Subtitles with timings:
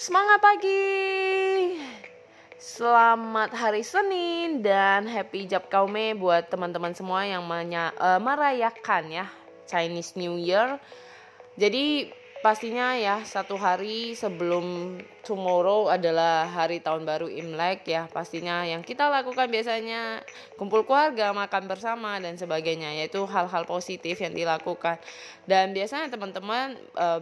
[0.00, 1.76] Semangat pagi.
[2.56, 9.28] Selamat hari Senin dan happy Jab Kaume buat teman-teman semua yang menya, uh, merayakan ya
[9.68, 10.80] Chinese New Year.
[11.60, 12.08] Jadi
[12.40, 19.04] pastinya ya satu hari sebelum tomorrow adalah hari tahun baru Imlek ya pastinya yang kita
[19.12, 20.24] lakukan biasanya
[20.56, 24.96] kumpul keluarga makan bersama dan sebagainya yaitu hal-hal positif yang dilakukan
[25.44, 27.20] dan biasanya teman-teman uh,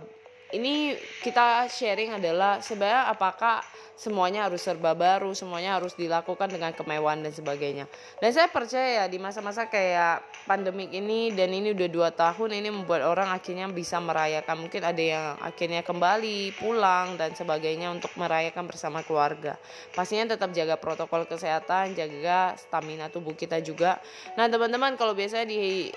[0.57, 3.61] ini kita sharing adalah sebenarnya apakah
[3.99, 7.91] semuanya harus serba baru, semuanya harus dilakukan dengan kemewahan dan sebagainya.
[8.23, 12.71] Dan saya percaya ya di masa-masa kayak pandemik ini dan ini udah dua tahun ini
[12.71, 14.71] membuat orang akhirnya bisa merayakan.
[14.71, 19.59] Mungkin ada yang akhirnya kembali pulang dan sebagainya untuk merayakan bersama keluarga.
[19.93, 23.99] Pastinya tetap jaga protokol kesehatan, jaga stamina tubuh kita juga.
[24.39, 25.91] Nah teman-teman kalau biasanya di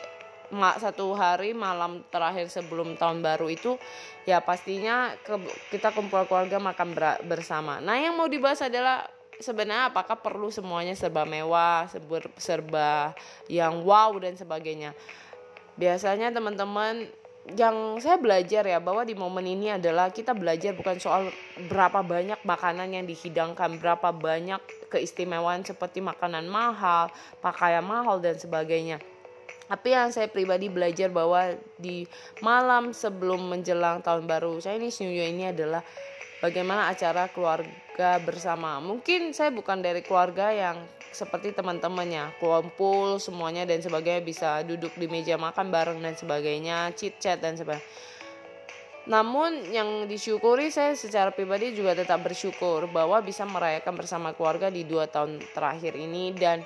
[0.51, 3.79] satu hari malam terakhir sebelum tahun baru itu
[4.27, 5.39] ya pastinya ke,
[5.71, 6.93] kita kumpul keluarga makan
[7.25, 7.79] bersama.
[7.79, 9.07] Nah yang mau dibahas adalah
[9.39, 12.91] sebenarnya apakah perlu semuanya serba mewah, serba, serba
[13.49, 14.93] yang wow dan sebagainya.
[15.79, 17.09] Biasanya teman-teman
[17.57, 21.33] yang saya belajar ya bahwa di momen ini adalah kita belajar bukan soal
[21.65, 24.61] berapa banyak makanan yang dihidangkan, berapa banyak
[24.93, 27.09] keistimewaan seperti makanan mahal,
[27.41, 29.01] pakaian mahal dan sebagainya
[29.71, 32.03] tapi yang saya pribadi belajar bahwa di
[32.43, 35.79] malam sebelum menjelang tahun baru Chinese New Year ini adalah
[36.43, 38.83] bagaimana acara keluarga bersama.
[38.83, 40.83] Mungkin saya bukan dari keluarga yang
[41.15, 47.15] seperti teman-temannya, kumpul semuanya dan sebagainya bisa duduk di meja makan bareng dan sebagainya, chit
[47.19, 47.83] chat dan sebagainya.
[49.07, 54.85] Namun yang disyukuri saya secara pribadi juga tetap bersyukur bahwa bisa merayakan bersama keluarga di
[54.85, 56.61] dua tahun terakhir ini dan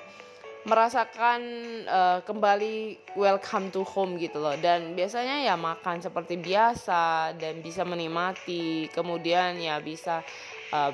[0.66, 1.40] merasakan
[1.86, 4.58] uh, kembali welcome to home gitu loh.
[4.58, 8.90] Dan biasanya ya makan seperti biasa dan bisa menikmati.
[8.90, 10.26] Kemudian ya bisa
[10.74, 10.90] uh,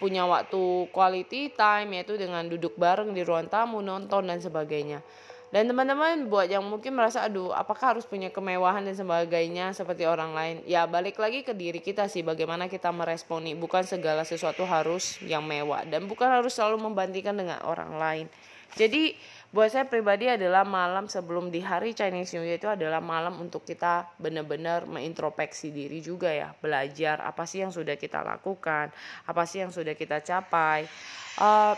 [0.00, 5.04] punya waktu quality time yaitu dengan duduk bareng di ruang tamu nonton dan sebagainya.
[5.50, 10.30] Dan teman-teman buat yang mungkin merasa aduh apakah harus punya kemewahan dan sebagainya seperti orang
[10.30, 10.62] lain?
[10.64, 13.52] Ya balik lagi ke diri kita sih bagaimana kita meresponi.
[13.58, 18.26] Bukan segala sesuatu harus yang mewah dan bukan harus selalu membandingkan dengan orang lain
[18.76, 19.14] jadi
[19.50, 23.66] buat saya pribadi adalah malam sebelum di hari Chinese New Year itu adalah malam untuk
[23.66, 28.94] kita benar-benar mengintrospeksi diri juga ya, belajar apa sih yang sudah kita lakukan,
[29.26, 30.86] apa sih yang sudah kita capai.
[31.34, 31.74] Uh,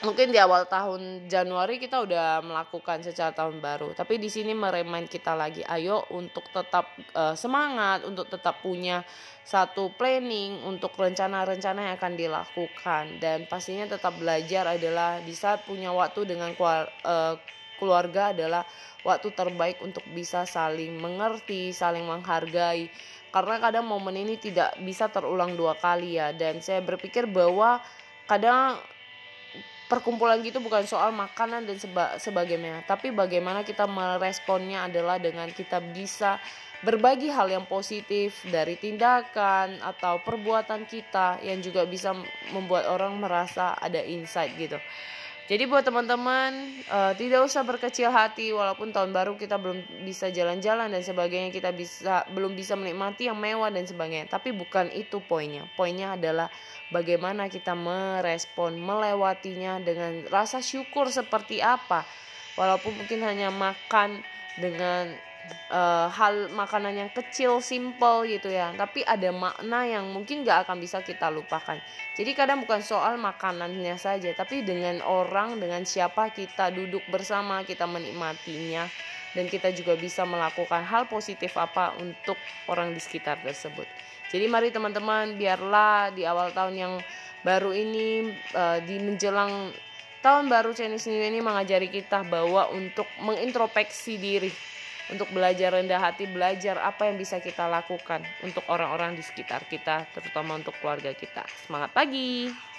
[0.00, 3.92] mungkin di awal tahun Januari kita udah melakukan secara tahun baru.
[3.92, 5.60] Tapi di sini meremind kita lagi.
[5.68, 9.04] Ayo untuk tetap uh, semangat untuk tetap punya
[9.44, 13.04] satu planning untuk rencana-rencana yang akan dilakukan.
[13.20, 17.36] Dan pastinya tetap belajar adalah di saat punya waktu dengan uh,
[17.76, 18.64] keluarga adalah
[19.04, 22.88] waktu terbaik untuk bisa saling mengerti saling menghargai.
[23.30, 26.32] Karena kadang momen ini tidak bisa terulang dua kali ya.
[26.32, 27.78] Dan saya berpikir bahwa
[28.26, 28.80] kadang
[29.90, 32.86] perkumpulan gitu bukan soal makanan dan seba sebagainya.
[32.86, 36.38] Tapi bagaimana kita meresponnya adalah dengan kita bisa
[36.80, 42.16] berbagi hal yang positif dari tindakan atau perbuatan kita yang juga bisa
[42.56, 44.80] membuat orang merasa ada insight gitu
[45.50, 50.86] jadi buat teman-teman uh, tidak usah berkecil hati walaupun tahun baru kita belum bisa jalan-jalan
[50.86, 54.30] dan sebagainya kita bisa belum bisa menikmati yang mewah dan sebagainya.
[54.30, 55.66] Tapi bukan itu poinnya.
[55.74, 56.46] Poinnya adalah
[56.94, 62.06] bagaimana kita merespon melewatinya dengan rasa syukur seperti apa.
[62.54, 64.22] Walaupun mungkin hanya makan
[64.54, 65.10] dengan
[65.70, 68.74] uh, hal makanan yang kecil, simple gitu ya.
[68.74, 71.78] Tapi ada makna yang mungkin gak akan bisa kita lupakan.
[72.14, 77.84] Jadi kadang bukan soal makanannya saja, tapi dengan orang, dengan siapa kita duduk bersama, kita
[77.84, 78.86] menikmatinya.
[79.30, 82.34] Dan kita juga bisa melakukan hal positif apa untuk
[82.66, 83.86] orang di sekitar tersebut.
[84.34, 86.94] Jadi mari teman-teman, biarlah di awal tahun yang
[87.46, 89.70] baru ini, uh, di menjelang
[90.20, 94.52] tahun baru Chinese New Year ini mengajari kita bahwa untuk mengintrospeksi diri
[95.10, 100.06] untuk belajar rendah hati, belajar apa yang bisa kita lakukan untuk orang-orang di sekitar kita,
[100.14, 101.42] terutama untuk keluarga kita.
[101.66, 102.69] Semangat pagi!